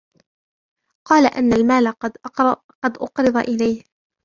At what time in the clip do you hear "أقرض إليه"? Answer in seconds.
3.01-3.83